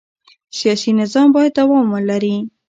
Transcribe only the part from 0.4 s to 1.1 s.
سیاسي